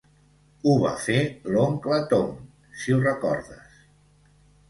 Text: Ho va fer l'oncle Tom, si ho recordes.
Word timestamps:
Ho 0.69 0.75
va 0.83 0.93
fer 1.07 1.17
l'oncle 1.57 1.99
Tom, 2.13 2.31
si 2.85 2.95
ho 2.95 2.97
recordes. 3.05 3.77